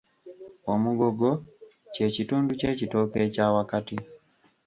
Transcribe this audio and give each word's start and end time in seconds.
Omugogo, 0.73 1.29
kye 1.93 2.07
kitundu 2.15 2.51
ky'ekitooke 2.59 3.17
ekya 3.25 3.45
wakati. 3.55 3.97